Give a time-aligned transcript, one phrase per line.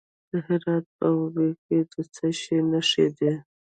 [0.29, 3.31] د هرات په اوبې کې د څه شي نښې دي؟